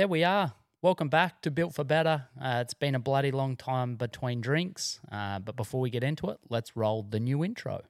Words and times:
there 0.00 0.08
we 0.08 0.24
are. 0.24 0.54
Welcome 0.80 1.10
back 1.10 1.42
to 1.42 1.50
Built 1.50 1.74
for 1.74 1.84
Better. 1.84 2.24
Uh, 2.40 2.60
it's 2.62 2.72
been 2.72 2.94
a 2.94 2.98
bloody 2.98 3.30
long 3.30 3.54
time 3.54 3.96
between 3.96 4.40
drinks, 4.40 4.98
uh, 5.12 5.40
but 5.40 5.56
before 5.56 5.78
we 5.82 5.90
get 5.90 6.02
into 6.02 6.30
it, 6.30 6.38
let's 6.48 6.74
roll 6.74 7.02
the 7.02 7.20
new 7.20 7.44
intro. 7.44 7.82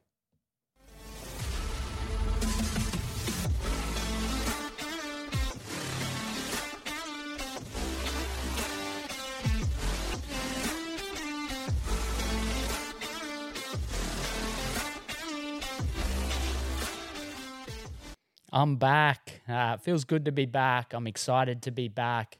I'm 18.52 18.76
back. 18.76 19.42
Uh, 19.48 19.76
it 19.78 19.82
feels 19.82 20.04
good 20.04 20.24
to 20.24 20.32
be 20.32 20.44
back. 20.44 20.92
I'm 20.92 21.06
excited 21.06 21.62
to 21.62 21.70
be 21.70 21.86
back. 21.86 22.38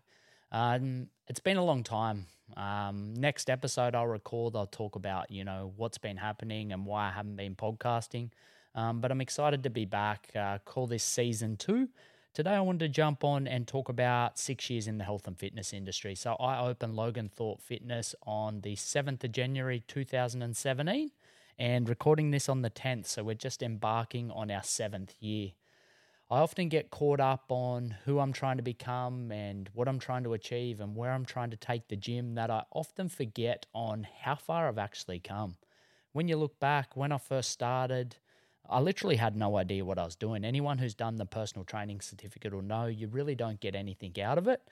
Um, 0.51 1.07
it's 1.29 1.39
been 1.39 1.57
a 1.57 1.65
long 1.65 1.85
time. 1.85 2.27
Um, 2.57 3.15
next 3.15 3.49
episode 3.49 3.95
I'll 3.95 4.09
record, 4.09 4.57
I'll 4.57 4.67
talk 4.67 4.97
about 4.97 5.31
you 5.31 5.45
know 5.45 5.73
what's 5.77 5.99
been 5.99 6.17
happening 6.17 6.73
and 6.73 6.85
why 6.85 7.09
I 7.09 7.13
haven't 7.13 7.37
been 7.37 7.55
podcasting. 7.55 8.31
Um, 8.75 9.01
but 9.01 9.13
I'm 9.13 9.21
excited 9.21 9.63
to 9.63 9.71
be 9.71 9.85
back. 9.85 10.31
Uh, 10.35 10.59
call 10.65 10.89
this 10.89 11.05
season 11.05 11.57
two. 11.57 11.89
Today 12.35 12.55
I 12.55 12.61
wanted 12.61 12.81
to 12.81 12.89
jump 12.89 13.23
on 13.23 13.47
and 13.47 13.69
talk 13.69 13.89
about 13.89 14.37
six 14.37 14.69
years 14.69 14.89
in 14.89 14.99
the 14.99 15.05
health 15.05 15.29
and 15.29 15.39
fitness 15.39 15.73
industry. 15.73 16.17
So 16.17 16.35
I 16.35 16.61
opened 16.61 16.97
Logan 16.97 17.31
Thorpe 17.33 17.61
Fitness 17.63 18.17
on 18.27 18.63
the 18.63 18.75
7th 18.75 19.23
of 19.23 19.33
January 19.33 19.83
2017 19.87 21.11
and 21.59 21.89
recording 21.89 22.31
this 22.33 22.49
on 22.49 22.63
the 22.63 22.71
10th. 22.71 23.07
So 23.07 23.23
we're 23.23 23.35
just 23.35 23.63
embarking 23.63 24.31
on 24.33 24.51
our 24.51 24.63
seventh 24.63 25.15
year. 25.21 25.51
I 26.33 26.39
often 26.39 26.69
get 26.69 26.91
caught 26.91 27.19
up 27.19 27.47
on 27.49 27.97
who 28.05 28.21
I'm 28.21 28.33
trying 28.33 28.59
to 28.59 28.63
become 28.63 29.33
and 29.33 29.69
what 29.75 29.89
I'm 29.89 29.99
trying 29.99 30.23
to 30.25 30.33
achieve 30.33 30.81
and 30.81 30.95
where 30.95 31.11
I'm 31.11 31.25
trying 31.25 31.51
to 31.51 31.57
take 31.57 31.89
the 31.89 31.97
gym 31.97 32.37
that 32.37 32.51
I 32.51 32.63
often 32.71 33.09
forget 33.09 33.67
on 33.75 34.07
how 34.21 34.37
far 34.37 34.69
I've 34.69 34.79
actually 34.79 35.19
come. 35.19 35.57
When 36.13 36.29
you 36.29 36.37
look 36.37 36.61
back, 36.61 36.97
when 36.97 37.11
I 37.11 37.19
first 37.19 37.51
started, 37.51 38.15
I 38.69 38.79
literally 38.79 39.17
had 39.17 39.35
no 39.35 39.57
idea 39.57 39.85
what 39.85 39.99
I 39.99 40.05
was 40.05 40.15
doing. 40.15 40.45
Anyone 40.45 40.79
who's 40.79 40.95
done 40.95 41.17
the 41.17 41.27
personal 41.27 41.65
training 41.65 42.01
certificate 42.01 42.55
will 42.55 42.63
know 42.63 42.87
you 42.87 43.09
really 43.09 43.35
don't 43.35 43.59
get 43.59 43.75
anything 43.75 44.21
out 44.23 44.39
of 44.39 44.47
it. 44.47 44.63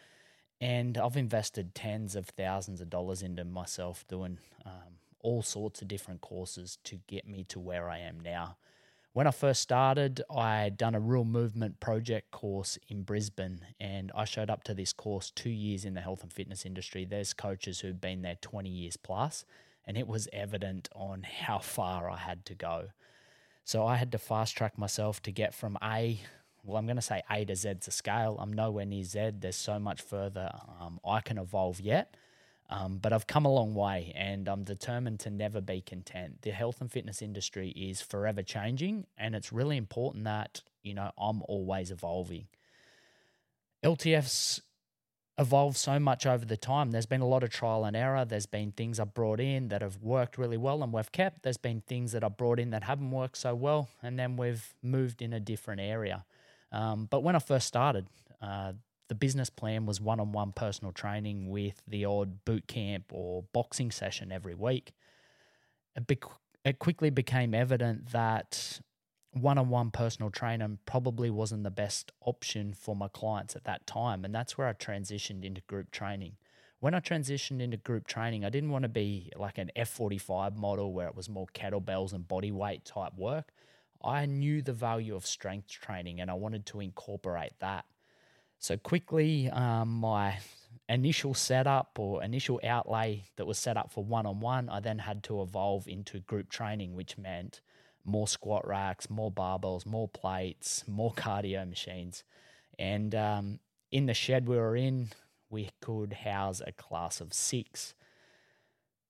And 0.61 0.97
I've 0.97 1.17
invested 1.17 1.75
tens 1.75 2.15
of 2.15 2.29
thousands 2.29 2.81
of 2.81 2.89
dollars 2.89 3.21
into 3.21 3.45
myself 3.45 4.05
doing 4.07 4.39
um, 4.65 4.99
all 5.21 5.43
sorts 5.43 5.83
of 5.83 5.89
different 5.89 6.21
courses 6.21 6.79
to 6.85 7.01
get 7.09 7.27
me 7.27 7.43
to 7.49 7.59
where 7.59 7.91
I 7.91 7.99
am 7.99 8.21
now. 8.21 8.59
When 9.19 9.27
I 9.27 9.33
first 9.33 9.63
started, 9.63 10.23
I 10.31 10.61
had 10.61 10.77
done 10.77 10.95
a 10.95 11.01
real 11.01 11.25
movement 11.25 11.81
project 11.81 12.31
course 12.31 12.79
in 12.87 13.03
Brisbane, 13.03 13.67
and 13.81 14.13
I 14.15 14.25
showed 14.25 14.49
up 14.49 14.63
to 14.63 14.75
this 14.75 14.93
course 14.93 15.33
two 15.33 15.51
years 15.51 15.85
in 15.85 15.95
the 15.95 16.01
health 16.01 16.23
and 16.23 16.33
fitness 16.33 16.65
industry. 16.65 17.05
There's 17.05 17.33
coaches 17.33 17.81
who've 17.81 18.01
been 18.01 18.23
there 18.23 18.37
20 18.41 18.69
years 18.69 18.97
plus, 18.97 19.45
and 19.85 19.99
it 19.99 20.07
was 20.07 20.29
evident 20.33 20.89
on 20.95 21.25
how 21.25 21.59
far 21.59 22.09
I 22.09 22.17
had 22.17 22.45
to 22.47 22.55
go. 22.55 22.91
So 23.65 23.85
I 23.85 23.97
had 23.97 24.13
to 24.13 24.19
fast 24.19 24.57
track 24.57 24.79
myself 24.79 25.21
to 25.23 25.33
get 25.33 25.53
from 25.53 25.77
A, 25.83 26.21
well, 26.63 26.77
I'm 26.77 26.87
going 26.87 26.95
to 26.95 27.03
say 27.03 27.25
A 27.29 27.45
to 27.45 27.57
Z 27.57 27.75
to 27.81 27.91
scale. 27.91 28.37
I'm 28.39 28.53
nowhere 28.53 28.87
near 28.87 29.03
Z. 29.03 29.33
There's 29.41 29.57
so 29.57 29.81
much 29.81 30.01
further 30.01 30.53
um, 30.81 31.01
I 31.05 31.23
can 31.23 31.39
evolve 31.39 31.81
yet. 31.81 32.15
Um, 32.71 32.99
but 32.99 33.13
I've 33.13 33.27
come 33.27 33.47
a 33.47 33.53
long 33.53 33.75
way 33.75 34.13
and 34.15 34.47
I'm 34.47 34.63
determined 34.63 35.21
to 35.21 35.31
never 35.31 35.61
be 35.61 35.81
content. 35.81 36.43
The 36.43 36.51
health 36.51 36.81
and 36.81 36.93
fitness 36.93 37.23
industry 37.23 37.71
is 37.71 38.03
forever 38.03 38.43
changing, 38.43 39.07
and 39.17 39.35
it's 39.35 39.53
really 39.53 39.79
important 39.79 40.25
that, 40.25 40.63
you 40.83 40.93
know, 40.93 41.11
I'm 41.19 41.43
always 41.49 41.91
evolving. 41.91 42.47
LTF's 43.83 44.61
evolved 45.39 45.77
so 45.77 45.99
much 45.99 46.27
over 46.27 46.45
the 46.45 46.57
time. 46.57 46.91
There's 46.91 47.07
been 47.07 47.21
a 47.21 47.27
lot 47.27 47.43
of 47.43 47.51
trial 47.51 47.85
and 47.85 47.97
error. 47.97 48.25
There's 48.25 48.47
been 48.47 48.73
things 48.73 48.99
I've 48.99 49.15
brought 49.15 49.41
in 49.41 49.69
that 49.69 49.83
have 49.83 50.03
worked 50.03 50.37
really 50.37 50.57
well 50.57 50.83
and 50.83 50.93
we've 50.93 51.13
kept. 51.13 51.45
There's 51.45 51.57
been 51.57 51.81
things 51.81 52.13
that 52.13 52.25
I've 52.25 52.37
brought 52.37 52.59
in 52.59 52.71
that 52.71 52.83
haven't 52.83 53.13
worked 53.13 53.39
so 53.39 53.55
well, 53.55 53.89
and 54.03 54.19
then 54.19 54.37
we've 54.37 54.75
moved 54.83 55.23
in 55.23 55.33
a 55.33 55.41
different 55.41 55.81
area. 55.81 56.25
Um, 56.71 57.07
but 57.09 57.23
when 57.23 57.35
I 57.35 57.39
first 57.39 57.67
started, 57.67 58.09
uh, 58.43 58.73
the 59.09 59.15
business 59.15 59.51
plan 59.51 59.87
was 59.87 60.01
one 60.01 60.21
on 60.21 60.33
one 60.33 60.53
personal 60.53 60.93
training 60.93 61.49
with 61.51 61.83
the 61.87 62.05
odd 62.05 62.45
boot 62.45 62.67
camp 62.69 63.07
or 63.11 63.45
boxing 63.53 63.91
session 63.91 64.31
every 64.31 64.55
week. 64.55 64.93
It, 65.97 66.07
be- 66.07 66.19
it 66.65 66.79
quickly 66.79 67.11
became 67.11 67.55
evident 67.55 68.11
that 68.13 68.81
one 69.33 69.59
on 69.59 69.69
one 69.69 69.91
personal 69.91 70.31
training 70.31 70.79
probably 70.87 71.31
wasn't 71.31 71.65
the 71.65 71.71
best 71.71 72.13
option 72.25 72.75
for 72.75 72.95
my 72.95 73.09
clients 73.09 73.57
at 73.57 73.65
that 73.65 73.87
time. 73.87 74.25
And 74.25 74.35
that's 74.35 74.57
where 74.57 74.69
I 74.69 74.73
transitioned 74.75 75.45
into 75.45 75.63
group 75.63 75.91
training. 75.91 76.37
When 76.81 76.95
I 76.95 77.01
transitioned 77.01 77.61
into 77.61 77.77
group 77.77 78.07
training, 78.07 78.45
I 78.45 78.51
didn't 78.51 78.71
want 78.71 78.85
to 78.85 78.89
be 78.89 79.33
like 79.37 79.59
an 79.59 79.71
F45 79.77 80.57
model 80.57 80.93
where 80.93 81.09
it 81.09 81.17
was 81.17 81.29
more 81.29 81.47
kettlebells 81.53 82.13
and 82.13 82.29
body 82.29 82.53
weight 82.53 82.85
type 82.85 83.15
work. 83.17 83.53
I 84.03 84.27
knew 84.27 84.63
the 84.63 84.73
value 84.73 85.17
of 85.17 85.27
strength 85.27 85.69
training 85.69 86.21
and 86.21 86.31
I 86.31 86.35
wanted 86.35 86.67
to 86.67 86.81
incorporate 86.81 87.55
that. 87.59 87.85
So 88.59 88.77
quickly, 88.77 89.49
um, 89.51 90.01
my 90.01 90.39
initial 90.89 91.35
setup 91.35 91.99
or 91.99 92.23
initial 92.25 92.61
outlay 92.65 93.25
that 93.37 93.47
was 93.47 93.59
set 93.59 93.77
up 93.77 93.93
for 93.93 94.03
one 94.03 94.27
on 94.27 94.41
one, 94.41 94.69
I 94.69 94.81
then 94.81 94.99
had 94.99 95.23
to 95.25 95.43
evolve 95.43 95.87
into 95.87 96.21
group 96.21 96.51
training, 96.51 96.95
which 96.95 97.17
meant 97.17 97.61
more 98.05 98.27
squat 98.27 98.67
racks, 98.67 99.09
more 99.09 99.31
barbells, 99.31 99.87
more 99.87 100.09
plates, 100.09 100.85
more 100.89 101.13
cardio 101.13 101.69
machines. 101.69 102.25
And 102.79 103.15
um, 103.15 103.61
in 103.93 104.07
the 104.07 104.15
shed 104.15 104.49
we 104.49 104.57
were 104.57 104.77
in, 104.77 105.11
we 105.51 105.71
could 105.81 106.13
house 106.13 106.61
a 106.67 106.73
class 106.73 107.21
of 107.21 107.33
six. 107.33 107.95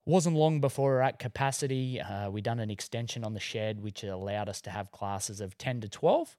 Wasn't 0.04 0.36
long 0.36 0.60
before 0.60 0.91
we 0.91 0.94
were 0.97 1.03
at 1.03 1.19
capacity. 1.19 2.00
Uh, 2.00 2.30
we 2.30 2.41
done 2.41 2.60
an 2.60 2.70
extension 2.70 3.25
on 3.25 3.34
the 3.34 3.41
shed, 3.41 3.82
which 3.82 4.04
allowed 4.04 4.48
us 4.48 4.60
to 4.62 4.70
have 4.70 4.91
classes 4.91 5.41
of 5.41 5.56
10 5.59 5.82
to 5.82 5.88
12 5.88 6.36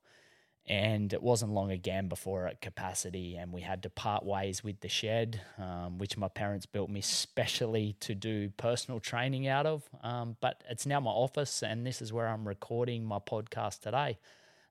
and 0.70 1.14
it 1.14 1.24
wasn't 1.24 1.52
long 1.52 1.72
again 1.72 2.08
before 2.08 2.46
at 2.48 2.62
capacity 2.62 3.36
and 3.36 3.52
we 3.52 3.62
had 3.62 3.82
to 3.82 3.90
part 3.90 4.24
ways 4.24 4.64
with 4.64 4.80
the 4.82 4.88
shed 4.88 5.42
um, 5.58 5.98
which 5.98 6.16
my 6.16 6.28
parents 6.28 6.68
built 6.68 6.92
me 6.92 7.02
specially 7.02 7.96
to 8.00 8.14
do 8.14 8.50
personal 8.52 9.00
training 9.00 9.48
out 9.48 9.66
of. 9.66 9.90
Um, 10.04 10.38
but 10.40 10.64
it's 10.70 10.86
now 10.86 11.00
my 11.00 11.10
office 11.10 11.64
and 11.64 11.86
this 11.86 12.02
is 12.02 12.14
where 12.14 12.28
i'm 12.28 12.48
recording 12.48 13.04
my 13.04 13.18
podcast 13.18 13.82
today. 13.82 14.20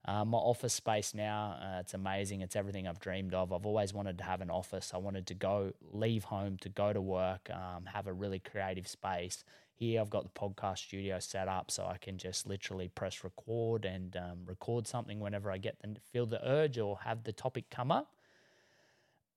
Uh, 0.04 0.24
my 0.24 0.38
office 0.38 0.72
space 0.72 1.12
now 1.12 1.56
uh, 1.60 1.80
it's 1.80 1.94
amazing. 1.94 2.42
It's 2.42 2.54
everything 2.54 2.86
i've 2.86 3.00
dreamed 3.00 3.34
of. 3.34 3.52
I've 3.52 3.66
always 3.66 3.92
wanted 3.92 4.18
to 4.18 4.24
have 4.24 4.40
an 4.40 4.50
office. 4.50 4.92
I 4.94 4.98
wanted 4.98 5.26
to 5.26 5.34
go 5.34 5.72
leave 5.92 6.22
home 6.24 6.56
to 6.58 6.68
go 6.68 6.92
to 6.92 7.00
work 7.00 7.50
um, 7.50 7.86
have 7.86 8.06
a 8.06 8.12
really 8.12 8.38
creative 8.38 8.86
space 8.86 9.42
here 9.78 10.00
I've 10.00 10.10
got 10.10 10.24
the 10.24 10.40
podcast 10.40 10.78
studio 10.78 11.20
set 11.20 11.46
up 11.46 11.70
so 11.70 11.86
I 11.86 11.98
can 11.98 12.18
just 12.18 12.48
literally 12.48 12.88
press 12.88 13.22
record 13.22 13.84
and 13.84 14.16
um, 14.16 14.40
record 14.44 14.88
something 14.88 15.20
whenever 15.20 15.52
I 15.52 15.58
get 15.58 15.76
the 15.80 15.96
feel 16.12 16.26
the 16.26 16.44
urge 16.46 16.78
or 16.78 16.98
have 17.04 17.22
the 17.22 17.32
topic 17.32 17.70
come 17.70 17.92
up. 17.92 18.12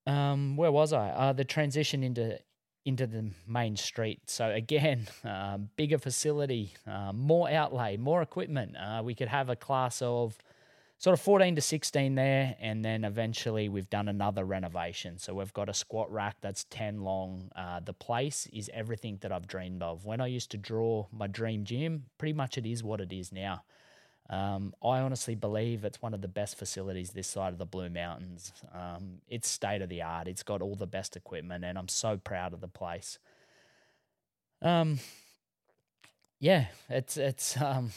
Um, 0.08 0.58
where 0.58 0.72
was 0.72 0.94
I? 0.94 1.10
Uh, 1.10 1.34
the 1.34 1.46
transition 1.46 2.04
into 2.04 2.40
into 2.84 3.06
the 3.06 3.30
main 3.48 3.76
street. 3.76 4.22
So 4.26 4.50
again, 4.50 5.08
um, 5.24 5.70
bigger 5.76 6.00
facility, 6.00 6.74
uh, 6.88 7.14
more 7.14 7.48
outlay, 7.48 7.98
more 7.98 8.24
equipment. 8.24 8.76
Uh, 8.76 9.04
we 9.06 9.14
could 9.14 9.28
have 9.28 9.50
a 9.50 9.56
class 9.56 10.02
of 10.02 10.40
sort 11.02 11.16
of 11.16 11.22
14 11.22 11.56
to 11.56 11.62
16 11.62 12.14
there. 12.14 12.56
And 12.60 12.86
then 12.86 13.04
eventually 13.04 13.70
we've 13.70 13.90
done 13.90 14.08
another 14.08 14.46
renovation. 14.46 15.18
So 15.18 15.34
we've 15.34 15.52
got 15.52 15.68
a 15.68 15.74
squat 15.74 16.12
rack 16.12 16.38
that's 16.42 16.66
10 16.66 17.02
long. 17.02 17.50
Uh, 17.56 17.80
the 17.80 17.94
place 17.94 18.48
is 18.54 18.70
everything 18.72 19.18
that 19.22 19.32
I've 19.32 19.48
dreamed 19.48 19.82
of. 19.82 20.06
When 20.06 20.22
I 20.22 20.28
used 20.28 20.52
to 20.52 20.58
draw 20.58 21.08
my 21.12 21.26
dream 21.26 21.66
gym, 21.66 22.06
pretty 22.20 22.34
much 22.34 22.56
it 22.60 22.68
is 22.68 22.84
what 22.84 23.02
it 23.02 23.12
is 23.12 23.32
now. 23.32 23.64
Um, 24.30 24.76
I 24.84 25.00
honestly 25.00 25.34
believe 25.34 25.84
it's 25.84 26.04
one 26.04 26.14
of 26.14 26.22
the 26.22 26.28
best 26.28 26.56
facilities 26.56 27.10
this 27.10 27.28
side 27.28 27.52
of 27.52 27.58
the 27.58 27.66
Blue 27.66 27.90
Mountains. 27.90 28.54
Um, 28.72 29.22
it's 29.28 29.50
state 29.50 29.82
of 29.82 29.90
the 29.90 30.04
art. 30.04 30.28
It's 30.28 30.44
got 30.44 30.62
all 30.62 30.76
the 30.76 30.86
best 30.86 31.18
equipment, 31.18 31.66
and 31.66 31.80
I'm 31.80 31.90
so 31.90 32.16
proud 32.16 32.54
of 32.54 32.62
the 32.62 32.68
place. 32.68 33.18
Um, 34.62 35.00
yeah, 36.40 36.68
it's 36.90 37.18
it's 37.18 37.60
um, 37.60 37.92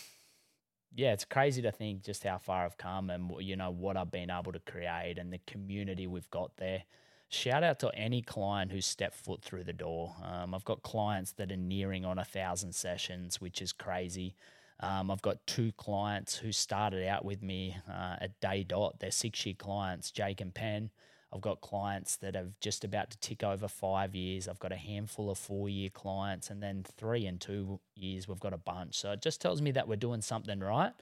yeah, 0.95 1.13
it's 1.13 1.25
crazy 1.25 1.63
to 1.63 1.73
think 1.73 2.03
just 2.03 2.25
how 2.25 2.39
far 2.39 2.65
I've 2.65 2.79
come 2.79 3.11
and 3.11 3.31
you 3.41 3.57
know 3.57 3.71
what 3.71 3.97
I've 3.97 4.11
been 4.11 4.31
able 4.31 4.53
to 4.53 4.61
create 4.61 5.19
and 5.19 5.33
the 5.33 5.41
community 5.47 6.07
we've 6.07 6.31
got 6.31 6.57
there. 6.57 6.85
Shout 7.29 7.65
out 7.65 7.81
to 7.81 7.93
any 7.95 8.23
client 8.23 8.71
who's 8.71 8.87
stepped 8.87 9.17
foot 9.17 9.43
through 9.43 9.65
the 9.65 9.73
door. 9.73 10.15
Um, 10.23 10.55
I've 10.55 10.65
got 10.65 10.83
clients 10.83 11.33
that 11.33 11.51
are 11.51 11.57
nearing 11.57 12.05
on 12.05 12.19
a 12.19 12.25
thousand 12.25 12.75
sessions, 12.75 13.41
which 13.41 13.61
is 13.61 13.73
crazy. 13.73 14.37
Um, 14.81 15.11
I've 15.11 15.23
got 15.23 15.45
two 15.47 15.73
clients 15.73 16.37
who 16.37 16.53
started 16.53 17.07
out 17.09 17.25
with 17.25 17.43
me 17.43 17.77
uh, 17.91 18.17
at 18.21 18.39
day 18.41 18.63
dot. 18.63 19.01
They're 19.01 19.11
six 19.11 19.45
year 19.47 19.55
clients, 19.59 20.11
Jake 20.11 20.41
and 20.41 20.55
Penn. 20.55 20.91
I've 21.35 21.41
got 21.41 21.61
clients 21.61 22.17
that 22.19 22.37
have 22.37 22.53
just 22.61 22.85
about 22.85 23.11
to 23.11 23.19
tick 23.19 23.43
over 23.43 23.67
five 23.67 24.15
years. 24.15 24.47
I've 24.47 24.61
got 24.61 24.71
a 24.71 24.77
handful 24.77 25.31
of 25.31 25.39
four 25.39 25.69
year 25.69 25.91
clients, 25.91 26.49
and 26.49 26.63
then 26.63 26.85
three 26.97 27.27
and 27.27 27.41
two 27.41 27.81
years, 27.97 28.29
we've 28.29 28.39
got 28.39 28.53
a 28.53 28.59
bunch. 28.59 28.97
So 28.97 29.11
it 29.13 29.21
just 29.21 29.41
tells 29.41 29.61
me 29.61 29.73
that 29.73 29.89
we're 29.89 29.97
doing 29.97 30.23
something 30.23 30.61
right. 30.61 30.93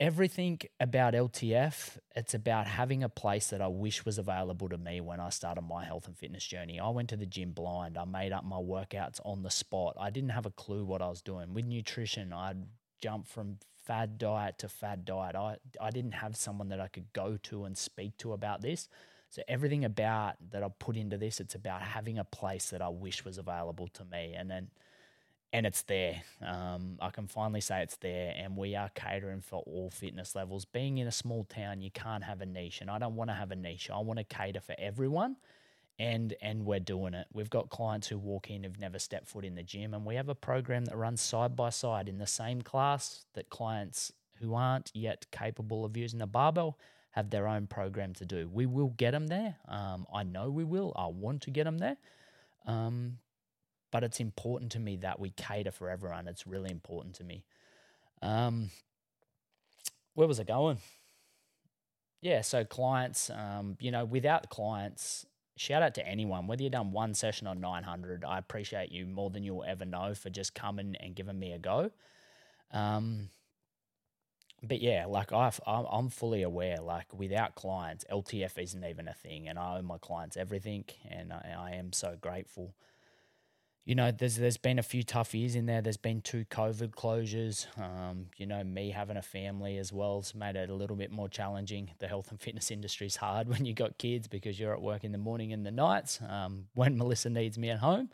everything 0.00 0.60
about 0.78 1.12
LTF, 1.12 1.98
it's 2.14 2.32
about 2.32 2.66
having 2.68 3.02
a 3.02 3.08
place 3.08 3.48
that 3.48 3.60
I 3.60 3.66
wish 3.66 4.04
was 4.04 4.16
available 4.16 4.68
to 4.68 4.78
me 4.78 5.00
when 5.00 5.18
I 5.20 5.30
started 5.30 5.62
my 5.62 5.84
health 5.84 6.06
and 6.06 6.16
fitness 6.16 6.46
journey. 6.46 6.78
I 6.78 6.88
went 6.88 7.08
to 7.10 7.16
the 7.16 7.26
gym 7.26 7.50
blind. 7.52 7.98
I 7.98 8.04
made 8.04 8.32
up 8.32 8.44
my 8.44 8.56
workouts 8.56 9.20
on 9.24 9.42
the 9.42 9.50
spot. 9.50 9.96
I 9.98 10.10
didn't 10.10 10.30
have 10.30 10.46
a 10.46 10.50
clue 10.50 10.84
what 10.84 11.02
I 11.02 11.08
was 11.08 11.20
doing. 11.20 11.52
With 11.52 11.66
nutrition, 11.66 12.32
I'd 12.32 12.64
jump 13.02 13.26
from 13.26 13.58
fad 13.88 14.18
diet 14.18 14.58
to 14.58 14.68
fad 14.68 15.04
diet. 15.06 15.34
I, 15.34 15.56
I 15.80 15.90
didn't 15.90 16.12
have 16.12 16.36
someone 16.36 16.68
that 16.68 16.80
I 16.80 16.88
could 16.88 17.10
go 17.14 17.38
to 17.44 17.64
and 17.64 17.76
speak 17.76 18.16
to 18.18 18.34
about 18.34 18.60
this. 18.60 18.88
So 19.30 19.42
everything 19.48 19.84
about 19.84 20.36
that 20.50 20.62
I 20.62 20.68
put 20.78 20.96
into 20.96 21.16
this, 21.16 21.40
it's 21.40 21.54
about 21.54 21.82
having 21.82 22.18
a 22.18 22.24
place 22.24 22.70
that 22.70 22.82
I 22.82 22.88
wish 22.90 23.24
was 23.24 23.38
available 23.38 23.88
to 23.94 24.04
me. 24.04 24.34
And 24.36 24.50
then 24.50 24.68
and 25.52 25.64
it's 25.66 25.82
there. 25.82 26.22
Um, 26.46 26.98
I 27.00 27.08
can 27.10 27.26
finally 27.26 27.62
say 27.62 27.82
it's 27.82 27.96
there, 27.96 28.34
and 28.36 28.56
we 28.56 28.76
are 28.76 28.90
catering 28.94 29.40
for 29.40 29.62
all 29.66 29.88
fitness 29.90 30.34
levels. 30.34 30.66
Being 30.66 30.98
in 30.98 31.06
a 31.06 31.12
small 31.12 31.44
town, 31.44 31.80
you 31.80 31.90
can't 31.90 32.24
have 32.24 32.42
a 32.42 32.46
niche, 32.46 32.82
and 32.82 32.90
I 32.90 32.98
don't 32.98 33.16
want 33.16 33.30
to 33.30 33.34
have 33.34 33.50
a 33.50 33.56
niche. 33.56 33.88
I 33.90 33.98
want 34.00 34.18
to 34.18 34.24
cater 34.24 34.60
for 34.60 34.74
everyone, 34.78 35.36
and 35.98 36.34
and 36.40 36.64
we're 36.64 36.80
doing 36.80 37.14
it. 37.14 37.26
We've 37.32 37.50
got 37.50 37.70
clients 37.70 38.08
who 38.08 38.18
walk 38.18 38.50
in 38.50 38.64
who've 38.64 38.78
never 38.78 38.98
stepped 38.98 39.28
foot 39.28 39.44
in 39.44 39.54
the 39.54 39.62
gym, 39.62 39.94
and 39.94 40.04
we 40.04 40.14
have 40.14 40.28
a 40.28 40.34
program 40.34 40.84
that 40.86 40.96
runs 40.96 41.20
side 41.20 41.56
by 41.56 41.70
side 41.70 42.08
in 42.08 42.18
the 42.18 42.26
same 42.26 42.62
class 42.62 43.24
that 43.34 43.50
clients 43.50 44.12
who 44.40 44.54
aren't 44.54 44.90
yet 44.94 45.26
capable 45.30 45.84
of 45.84 45.96
using 45.96 46.22
a 46.22 46.26
barbell 46.26 46.78
have 47.10 47.30
their 47.30 47.48
own 47.48 47.66
program 47.66 48.14
to 48.14 48.24
do. 48.24 48.48
We 48.52 48.66
will 48.66 48.94
get 48.96 49.10
them 49.10 49.26
there. 49.26 49.56
Um, 49.66 50.06
I 50.12 50.22
know 50.22 50.50
we 50.50 50.64
will. 50.64 50.92
I 50.94 51.06
want 51.06 51.42
to 51.42 51.50
get 51.50 51.64
them 51.64 51.78
there. 51.78 51.96
Um, 52.66 53.18
but 53.90 54.04
it's 54.04 54.20
important 54.20 54.72
to 54.72 54.78
me 54.78 54.96
that 54.98 55.18
we 55.18 55.30
cater 55.30 55.72
for 55.72 55.90
everyone. 55.90 56.28
It's 56.28 56.46
really 56.46 56.70
important 56.70 57.14
to 57.16 57.24
me. 57.24 57.44
Um, 58.22 58.70
where 60.14 60.28
was 60.28 60.38
I 60.38 60.44
going? 60.44 60.78
Yeah, 62.20 62.42
so 62.42 62.64
clients, 62.64 63.30
um, 63.30 63.76
you 63.80 63.90
know, 63.90 64.04
without 64.04 64.50
clients, 64.50 65.24
shout 65.58 65.82
out 65.82 65.94
to 65.94 66.06
anyone, 66.06 66.46
whether 66.46 66.62
you've 66.62 66.72
done 66.72 66.92
one 66.92 67.14
session 67.14 67.46
or 67.46 67.54
900, 67.54 68.24
I 68.24 68.38
appreciate 68.38 68.92
you 68.92 69.06
more 69.06 69.30
than 69.30 69.42
you'll 69.42 69.64
ever 69.64 69.84
know 69.84 70.14
for 70.14 70.30
just 70.30 70.54
coming 70.54 70.96
and 71.00 71.14
giving 71.14 71.38
me 71.38 71.52
a 71.52 71.58
go. 71.58 71.90
Um, 72.72 73.30
but 74.62 74.80
yeah, 74.80 75.06
like 75.06 75.32
I've, 75.32 75.60
I'm 75.66 76.08
fully 76.08 76.42
aware, 76.42 76.78
like 76.80 77.12
without 77.12 77.54
clients, 77.54 78.04
LTF 78.10 78.58
isn't 78.58 78.84
even 78.84 79.06
a 79.06 79.14
thing, 79.14 79.48
and 79.48 79.58
I 79.58 79.78
owe 79.78 79.82
my 79.82 79.98
clients 79.98 80.36
everything, 80.36 80.84
and 81.08 81.32
I, 81.32 81.54
I 81.56 81.70
am 81.76 81.92
so 81.92 82.16
grateful 82.20 82.74
you 83.88 83.94
know, 83.94 84.10
there's 84.10 84.36
there's 84.36 84.58
been 84.58 84.78
a 84.78 84.82
few 84.82 85.02
tough 85.02 85.34
years 85.34 85.54
in 85.54 85.64
there. 85.64 85.80
There's 85.80 85.96
been 85.96 86.20
two 86.20 86.44
COVID 86.50 86.90
closures. 86.90 87.66
Um, 87.78 88.26
you 88.36 88.44
know, 88.44 88.62
me 88.62 88.90
having 88.90 89.16
a 89.16 89.22
family 89.22 89.78
as 89.78 89.94
well 89.94 90.20
has 90.20 90.34
made 90.34 90.56
it 90.56 90.68
a 90.68 90.74
little 90.74 90.94
bit 90.94 91.10
more 91.10 91.26
challenging. 91.26 91.92
The 91.98 92.06
health 92.06 92.30
and 92.30 92.38
fitness 92.38 92.70
industry 92.70 93.06
is 93.06 93.16
hard 93.16 93.48
when 93.52 93.64
you 93.64 93.72
got 93.72 93.96
kids 93.96 94.28
because 94.28 94.60
you're 94.60 94.74
at 94.74 94.82
work 94.82 95.04
in 95.04 95.12
the 95.12 95.18
morning 95.18 95.54
and 95.54 95.64
the 95.64 95.70
nights 95.70 96.20
um, 96.28 96.66
when 96.74 96.98
Melissa 96.98 97.30
needs 97.30 97.56
me 97.56 97.70
at 97.70 97.78
home. 97.78 98.10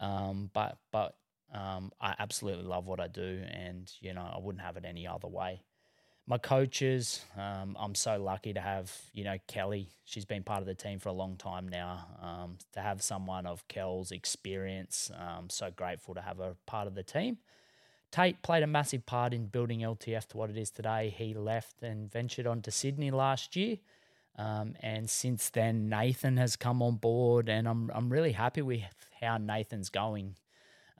Um, 0.00 0.50
but 0.52 0.78
but 0.90 1.14
um, 1.54 1.92
I 2.00 2.16
absolutely 2.18 2.64
love 2.64 2.88
what 2.88 2.98
I 2.98 3.06
do, 3.06 3.44
and 3.48 3.88
you 4.00 4.14
know, 4.14 4.28
I 4.28 4.40
wouldn't 4.40 4.64
have 4.64 4.76
it 4.76 4.84
any 4.84 5.06
other 5.06 5.28
way 5.28 5.62
my 6.26 6.38
coaches, 6.38 7.24
um, 7.36 7.76
I'm 7.78 7.94
so 7.94 8.22
lucky 8.22 8.52
to 8.52 8.60
have, 8.60 8.96
you 9.12 9.24
know, 9.24 9.36
Kelly. 9.48 9.88
She's 10.04 10.24
been 10.24 10.44
part 10.44 10.60
of 10.60 10.66
the 10.66 10.74
team 10.74 10.98
for 10.98 11.08
a 11.08 11.12
long 11.12 11.36
time 11.36 11.68
now. 11.68 12.06
Um, 12.22 12.58
to 12.74 12.80
have 12.80 13.02
someone 13.02 13.44
of 13.44 13.66
Kel's 13.68 14.12
experience, 14.12 15.10
um, 15.18 15.50
so 15.50 15.70
grateful 15.74 16.14
to 16.14 16.20
have 16.20 16.38
her 16.38 16.54
part 16.66 16.86
of 16.86 16.94
the 16.94 17.02
team. 17.02 17.38
Tate 18.12 18.42
played 18.42 18.62
a 18.62 18.66
massive 18.66 19.04
part 19.06 19.32
in 19.32 19.46
building 19.46 19.80
LTF 19.80 20.26
to 20.28 20.36
what 20.36 20.50
it 20.50 20.56
is 20.56 20.70
today. 20.70 21.12
He 21.16 21.34
left 21.34 21.82
and 21.82 22.12
ventured 22.12 22.46
on 22.46 22.60
to 22.62 22.70
Sydney 22.70 23.10
last 23.10 23.56
year. 23.56 23.78
Um, 24.36 24.74
and 24.80 25.10
since 25.10 25.50
then, 25.50 25.88
Nathan 25.88 26.36
has 26.36 26.56
come 26.56 26.82
on 26.82 26.96
board, 26.96 27.48
and 27.48 27.66
I'm, 27.66 27.90
I'm 27.94 28.10
really 28.10 28.32
happy 28.32 28.62
with 28.62 28.82
how 29.20 29.38
Nathan's 29.38 29.90
going. 29.90 30.36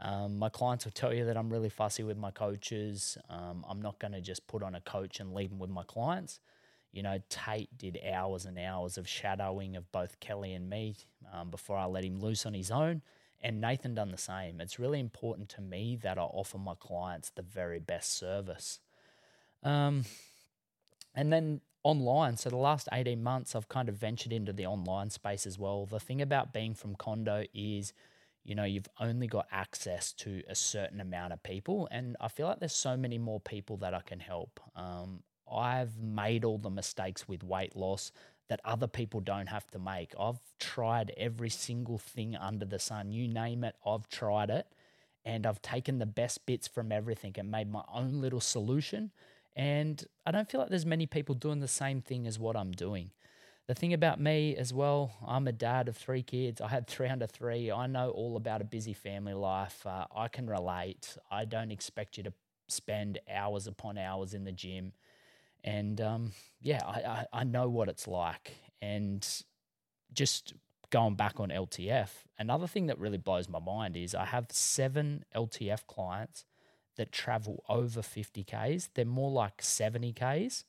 Um, 0.02 0.36
my 0.36 0.48
clients 0.48 0.84
will 0.84 0.92
tell 0.92 1.14
you 1.14 1.24
that 1.26 1.36
I'm 1.36 1.48
really 1.48 1.68
fussy 1.68 2.02
with 2.02 2.18
my 2.18 2.32
coaches. 2.32 3.16
Um, 3.30 3.64
I'm 3.68 3.80
not 3.80 4.00
going 4.00 4.12
to 4.12 4.20
just 4.20 4.46
put 4.48 4.62
on 4.62 4.74
a 4.74 4.80
coach 4.80 5.20
and 5.20 5.32
leave 5.32 5.50
them 5.50 5.60
with 5.60 5.70
my 5.70 5.84
clients. 5.84 6.40
You 6.90 7.04
know, 7.04 7.20
Tate 7.28 7.78
did 7.78 7.98
hours 8.12 8.44
and 8.44 8.58
hours 8.58 8.98
of 8.98 9.08
shadowing 9.08 9.76
of 9.76 9.90
both 9.92 10.18
Kelly 10.18 10.52
and 10.54 10.68
me 10.68 10.96
um, 11.32 11.50
before 11.50 11.76
I 11.76 11.86
let 11.86 12.04
him 12.04 12.20
loose 12.20 12.44
on 12.44 12.52
his 12.52 12.70
own. 12.70 13.02
And 13.40 13.60
Nathan 13.60 13.94
done 13.94 14.10
the 14.10 14.18
same. 14.18 14.60
It's 14.60 14.78
really 14.78 15.00
important 15.00 15.48
to 15.50 15.60
me 15.60 15.96
that 16.02 16.18
I 16.18 16.22
offer 16.22 16.58
my 16.58 16.74
clients 16.78 17.30
the 17.30 17.42
very 17.42 17.78
best 17.78 18.16
service. 18.16 18.80
Um, 19.62 20.04
and 21.14 21.32
then 21.32 21.60
online. 21.84 22.36
So 22.36 22.50
the 22.50 22.56
last 22.56 22.88
18 22.92 23.22
months, 23.22 23.54
I've 23.54 23.68
kind 23.68 23.88
of 23.88 23.96
ventured 23.96 24.32
into 24.32 24.52
the 24.52 24.66
online 24.66 25.10
space 25.10 25.46
as 25.46 25.58
well. 25.58 25.86
The 25.86 26.00
thing 26.00 26.20
about 26.20 26.52
being 26.52 26.74
from 26.74 26.94
Condo 26.96 27.44
is 27.54 27.92
you 28.44 28.54
know, 28.54 28.64
you've 28.64 28.88
only 29.00 29.26
got 29.26 29.46
access 29.50 30.12
to 30.12 30.42
a 30.48 30.54
certain 30.54 31.00
amount 31.00 31.32
of 31.32 31.42
people. 31.42 31.88
And 31.90 32.16
I 32.20 32.28
feel 32.28 32.46
like 32.46 32.58
there's 32.58 32.74
so 32.74 32.96
many 32.96 33.18
more 33.18 33.40
people 33.40 33.76
that 33.78 33.94
I 33.94 34.00
can 34.00 34.20
help. 34.20 34.60
Um, 34.74 35.22
I've 35.50 35.98
made 35.98 36.44
all 36.44 36.58
the 36.58 36.70
mistakes 36.70 37.28
with 37.28 37.44
weight 37.44 37.76
loss 37.76 38.10
that 38.48 38.60
other 38.64 38.88
people 38.88 39.20
don't 39.20 39.46
have 39.46 39.66
to 39.70 39.78
make. 39.78 40.12
I've 40.18 40.40
tried 40.58 41.12
every 41.16 41.50
single 41.50 41.98
thing 41.98 42.34
under 42.36 42.64
the 42.64 42.78
sun. 42.78 43.12
You 43.12 43.28
name 43.28 43.64
it, 43.64 43.76
I've 43.86 44.08
tried 44.08 44.50
it. 44.50 44.66
And 45.24 45.46
I've 45.46 45.62
taken 45.62 45.98
the 45.98 46.06
best 46.06 46.44
bits 46.46 46.66
from 46.66 46.90
everything 46.90 47.34
and 47.38 47.48
made 47.48 47.70
my 47.70 47.84
own 47.94 48.20
little 48.20 48.40
solution. 48.40 49.12
And 49.54 50.04
I 50.26 50.32
don't 50.32 50.50
feel 50.50 50.60
like 50.60 50.70
there's 50.70 50.86
many 50.86 51.06
people 51.06 51.36
doing 51.36 51.60
the 51.60 51.68
same 51.68 52.00
thing 52.00 52.26
as 52.26 52.40
what 52.40 52.56
I'm 52.56 52.72
doing. 52.72 53.10
The 53.72 53.80
thing 53.80 53.94
about 53.94 54.20
me 54.20 54.54
as 54.54 54.74
well, 54.74 55.14
I'm 55.26 55.48
a 55.48 55.52
dad 55.52 55.88
of 55.88 55.96
three 55.96 56.22
kids. 56.22 56.60
I 56.60 56.68
had 56.68 56.86
three 56.86 57.08
under 57.08 57.26
three. 57.26 57.72
I 57.72 57.86
know 57.86 58.10
all 58.10 58.36
about 58.36 58.60
a 58.60 58.64
busy 58.64 58.92
family 58.92 59.32
life. 59.32 59.86
Uh, 59.86 60.04
I 60.14 60.28
can 60.28 60.46
relate. 60.46 61.16
I 61.30 61.46
don't 61.46 61.70
expect 61.70 62.18
you 62.18 62.24
to 62.24 62.34
spend 62.68 63.18
hours 63.34 63.66
upon 63.66 63.96
hours 63.96 64.34
in 64.34 64.44
the 64.44 64.52
gym. 64.52 64.92
And 65.64 66.02
um, 66.02 66.32
yeah, 66.60 66.82
I, 66.84 67.00
I, 67.00 67.26
I 67.32 67.44
know 67.44 67.70
what 67.70 67.88
it's 67.88 68.06
like. 68.06 68.56
And 68.82 69.26
just 70.12 70.52
going 70.90 71.14
back 71.14 71.40
on 71.40 71.48
LTF, 71.48 72.10
another 72.38 72.66
thing 72.66 72.88
that 72.88 72.98
really 72.98 73.16
blows 73.16 73.48
my 73.48 73.58
mind 73.58 73.96
is 73.96 74.14
I 74.14 74.26
have 74.26 74.48
seven 74.50 75.24
LTF 75.34 75.86
clients 75.86 76.44
that 76.98 77.10
travel 77.10 77.64
over 77.70 78.02
50Ks. 78.02 78.90
They're 78.92 79.06
more 79.06 79.30
like 79.30 79.62
70Ks 79.62 80.64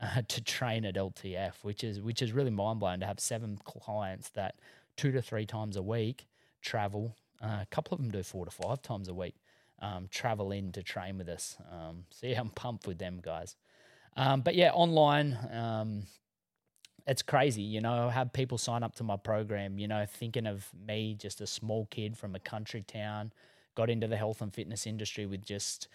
uh, 0.00 0.22
to 0.28 0.42
train 0.42 0.84
at 0.84 0.94
LTF, 0.94 1.54
which 1.62 1.84
is 1.84 2.00
which 2.00 2.22
is 2.22 2.32
really 2.32 2.50
mind 2.50 2.80
blowing 2.80 3.00
to 3.00 3.06
have 3.06 3.20
seven 3.20 3.58
clients 3.64 4.30
that 4.30 4.56
two 4.96 5.12
to 5.12 5.22
three 5.22 5.46
times 5.46 5.76
a 5.76 5.82
week 5.82 6.26
travel. 6.62 7.16
Uh, 7.42 7.58
a 7.62 7.66
couple 7.70 7.94
of 7.94 8.02
them 8.02 8.10
do 8.10 8.22
four 8.22 8.44
to 8.44 8.50
five 8.50 8.82
times 8.82 9.08
a 9.08 9.14
week. 9.14 9.36
Um, 9.82 10.08
travel 10.10 10.52
in 10.52 10.72
to 10.72 10.82
train 10.82 11.16
with 11.16 11.28
us. 11.28 11.56
Um, 11.72 12.04
so 12.10 12.26
yeah, 12.26 12.40
I'm 12.40 12.50
pumped 12.50 12.86
with 12.86 12.98
them 12.98 13.20
guys. 13.22 13.56
Um, 14.16 14.42
but 14.42 14.54
yeah, 14.54 14.72
online, 14.72 15.38
um, 15.52 16.02
it's 17.06 17.22
crazy. 17.22 17.62
You 17.62 17.80
know, 17.80 18.08
I 18.08 18.10
have 18.10 18.32
people 18.32 18.58
sign 18.58 18.82
up 18.82 18.94
to 18.96 19.04
my 19.04 19.16
program. 19.16 19.78
You 19.78 19.88
know, 19.88 20.04
thinking 20.06 20.46
of 20.46 20.68
me, 20.86 21.16
just 21.18 21.40
a 21.40 21.46
small 21.46 21.86
kid 21.90 22.18
from 22.18 22.34
a 22.34 22.40
country 22.40 22.82
town, 22.82 23.32
got 23.74 23.88
into 23.88 24.06
the 24.06 24.16
health 24.16 24.42
and 24.42 24.52
fitness 24.52 24.86
industry 24.86 25.26
with 25.26 25.44
just 25.44 25.88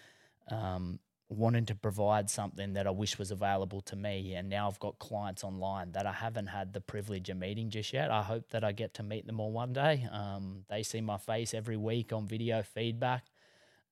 um, 0.50 1.00
wanting 1.30 1.66
to 1.66 1.76
provide 1.76 2.30
something 2.30 2.74
that 2.74 2.86
I 2.86 2.92
wish 2.92 3.18
was 3.18 3.32
available 3.32 3.82
to 3.82 3.96
me. 3.96 4.36
And 4.36 4.50
now 4.50 4.68
I've 4.68 4.80
got 4.80 5.00
clients 5.00 5.44
online 5.44 5.92
that 5.94 6.06
I 6.06 6.12
haven't 6.12 6.48
had 6.48 6.74
the 6.74 6.82
privilege 6.82 7.30
of 7.30 7.38
meeting 7.38 7.70
just 7.70 7.94
yet. 7.94 8.12
I 8.12 8.22
hope 8.22 8.50
that 8.52 8.64
I 8.64 8.72
get 8.72 8.94
to 8.96 9.04
meet 9.04 9.26
them 9.26 9.40
all 9.40 9.52
one 9.52 9.74
day. 9.74 10.08
Um, 10.12 10.66
they 10.70 10.84
see 10.84 11.02
my 11.02 11.18
face 11.18 11.54
every 11.54 11.78
week 11.78 12.14
on 12.14 12.28
video 12.28 12.62
feedback. 12.62 13.26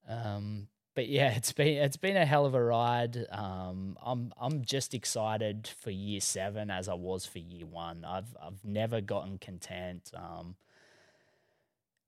Um, 0.07 0.67
but 0.95 1.07
yeah, 1.07 1.31
it's 1.35 1.51
been 1.51 1.77
it's 1.77 1.97
been 1.97 2.17
a 2.17 2.25
hell 2.25 2.45
of 2.45 2.53
a 2.53 2.63
ride. 2.63 3.25
Um, 3.31 3.97
I'm 4.03 4.31
I'm 4.39 4.63
just 4.63 4.93
excited 4.93 5.69
for 5.79 5.89
year 5.89 6.21
seven 6.21 6.69
as 6.69 6.87
I 6.87 6.93
was 6.93 7.25
for 7.25 7.39
year 7.39 7.65
one. 7.65 8.05
I've 8.05 8.35
I've 8.41 8.63
never 8.63 9.01
gotten 9.01 9.37
content. 9.37 10.11
Um, 10.13 10.55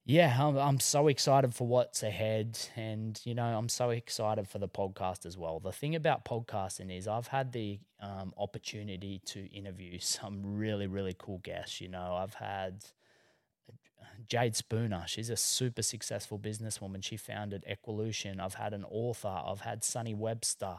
yeah, 0.07 0.38
I'm, 0.39 0.55
I'm 0.55 0.79
so 0.79 1.07
excited 1.07 1.55
for 1.55 1.65
what's 1.65 2.03
ahead. 2.03 2.59
And, 2.75 3.19
you 3.24 3.33
know, 3.33 3.45
I'm 3.45 3.69
so 3.69 3.89
excited 3.89 4.47
for 4.47 4.59
the 4.59 4.67
podcast 4.67 5.25
as 5.25 5.35
well. 5.35 5.59
The 5.59 5.71
thing 5.71 5.95
about 5.95 6.24
podcasting 6.24 6.95
is 6.95 7.07
I've 7.07 7.27
had 7.27 7.51
the 7.51 7.79
um, 8.00 8.31
opportunity 8.38 9.19
to 9.25 9.51
interview 9.51 9.97
some 10.00 10.41
really, 10.43 10.85
really 10.85 11.15
cool 11.17 11.39
guests. 11.39 11.81
You 11.81 11.89
know, 11.89 12.15
I've 12.15 12.35
had 12.35 12.85
Jade 14.29 14.55
Spooner. 14.55 15.05
She's 15.07 15.31
a 15.31 15.35
super 15.35 15.81
successful 15.81 16.38
businesswoman. 16.38 17.03
She 17.03 17.17
founded 17.17 17.63
Equolution. 17.65 18.39
I've 18.39 18.53
had 18.53 18.75
an 18.75 18.85
author. 18.88 19.41
I've 19.43 19.62
had 19.62 19.83
Sunny 19.83 20.13
Webster. 20.13 20.77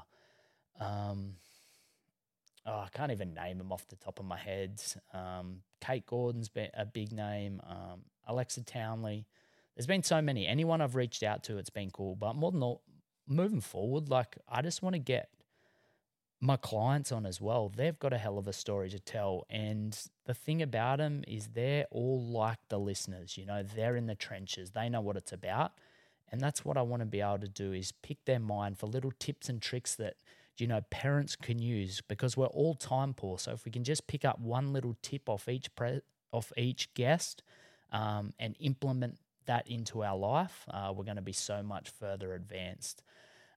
Um, 0.78 1.34
oh, 2.64 2.78
I 2.78 2.88
can't 2.94 3.10
even 3.10 3.34
name 3.34 3.58
them 3.58 3.72
off 3.72 3.88
the 3.88 3.96
top 3.96 4.20
of 4.20 4.24
my 4.24 4.38
head. 4.38 4.80
Um, 5.12 5.62
Kate 5.80 6.06
Gordon's 6.06 6.48
been 6.48 6.70
a 6.74 6.86
big 6.86 7.10
name. 7.10 7.60
Um, 7.68 8.02
Alexa 8.26 8.64
Townley. 8.64 9.26
There's 9.74 9.86
been 9.86 10.02
so 10.02 10.22
many. 10.22 10.46
Anyone 10.46 10.80
I've 10.80 10.94
reached 10.94 11.22
out 11.22 11.44
to, 11.44 11.58
it's 11.58 11.70
been 11.70 11.90
cool. 11.90 12.16
But 12.16 12.34
more 12.34 12.50
than 12.50 12.62
all, 12.62 12.82
moving 13.26 13.60
forward, 13.60 14.08
like 14.08 14.38
I 14.48 14.62
just 14.62 14.82
want 14.82 14.94
to 14.94 15.00
get 15.00 15.28
my 16.40 16.56
clients 16.56 17.12
on 17.12 17.26
as 17.26 17.40
well. 17.40 17.72
They've 17.74 17.98
got 17.98 18.12
a 18.12 18.18
hell 18.18 18.38
of 18.38 18.46
a 18.46 18.52
story 18.52 18.90
to 18.90 18.98
tell. 18.98 19.46
And 19.50 19.98
the 20.26 20.34
thing 20.34 20.62
about 20.62 20.98
them 20.98 21.24
is 21.26 21.48
they're 21.48 21.86
all 21.90 22.22
like 22.22 22.58
the 22.68 22.78
listeners, 22.78 23.36
you 23.36 23.46
know, 23.46 23.62
they're 23.62 23.96
in 23.96 24.06
the 24.06 24.14
trenches, 24.14 24.70
they 24.70 24.88
know 24.88 25.00
what 25.00 25.16
it's 25.16 25.32
about. 25.32 25.72
And 26.30 26.40
that's 26.40 26.64
what 26.64 26.76
I 26.76 26.82
want 26.82 27.00
to 27.00 27.06
be 27.06 27.20
able 27.20 27.38
to 27.38 27.48
do 27.48 27.72
is 27.72 27.92
pick 27.92 28.24
their 28.24 28.40
mind 28.40 28.78
for 28.78 28.86
little 28.86 29.12
tips 29.18 29.48
and 29.48 29.62
tricks 29.62 29.94
that, 29.94 30.16
you 30.58 30.66
know, 30.66 30.80
parents 30.90 31.36
can 31.36 31.60
use 31.60 32.00
because 32.00 32.36
we're 32.36 32.46
all 32.46 32.74
time 32.74 33.14
poor. 33.14 33.38
So 33.38 33.52
if 33.52 33.64
we 33.64 33.70
can 33.70 33.84
just 33.84 34.06
pick 34.06 34.24
up 34.24 34.40
one 34.40 34.72
little 34.72 34.96
tip 35.02 35.28
off 35.28 35.48
each 35.48 35.74
pre- 35.76 36.00
off 36.32 36.52
each 36.56 36.92
guest 36.94 37.42
um, 37.92 38.32
and 38.38 38.56
implement 38.60 39.18
that 39.46 39.68
into 39.68 40.02
our 40.02 40.16
life, 40.16 40.64
uh, 40.70 40.92
we're 40.94 41.04
going 41.04 41.16
to 41.16 41.22
be 41.22 41.32
so 41.32 41.62
much 41.62 41.90
further 41.90 42.34
advanced. 42.34 43.02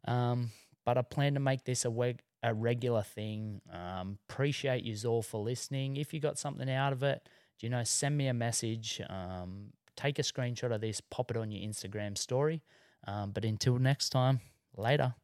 Um, 0.05 0.51
but 0.86 0.98
I 0.98 1.01
plan 1.01 1.33
to 1.33 1.39
make 1.39 1.65
this 1.65 1.86
a, 1.86 2.15
a 2.43 2.53
regular 2.53 3.03
thing. 3.03 3.62
Um, 3.71 4.17
appreciate 4.29 4.83
you 4.83 4.95
all 5.07 5.21
for 5.21 5.41
listening. 5.41 5.98
If 5.98 6.13
you 6.13 6.19
got 6.19 6.39
something 6.39 6.69
out 6.69 6.93
of 6.93 7.03
it, 7.03 7.27
you 7.59 7.69
know, 7.69 7.83
send 7.83 8.17
me 8.17 8.27
a 8.27 8.33
message. 8.33 9.01
Um, 9.09 9.74
take 9.95 10.17
a 10.17 10.24
screenshot 10.24 10.74
of 10.74 10.81
this, 10.81 11.01
pop 11.01 11.29
it 11.31 11.38
on 11.38 11.51
your 11.51 11.67
Instagram 11.67 12.17
story. 12.17 12.63
Um, 13.05 13.31
but 13.31 13.43
until 13.43 13.77
next 13.77 14.09
time, 14.09 14.39
later. 14.75 15.15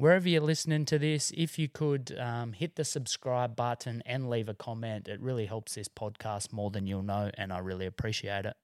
Wherever 0.00 0.26
you're 0.26 0.40
listening 0.40 0.86
to 0.86 0.98
this, 0.98 1.30
if 1.36 1.58
you 1.58 1.68
could 1.68 2.16
um, 2.18 2.54
hit 2.54 2.76
the 2.76 2.84
subscribe 2.84 3.54
button 3.54 4.02
and 4.06 4.30
leave 4.30 4.48
a 4.48 4.54
comment, 4.54 5.06
it 5.06 5.20
really 5.20 5.44
helps 5.44 5.74
this 5.74 5.88
podcast 5.88 6.54
more 6.54 6.70
than 6.70 6.86
you'll 6.86 7.02
know, 7.02 7.30
and 7.34 7.52
I 7.52 7.58
really 7.58 7.84
appreciate 7.84 8.46
it. 8.46 8.56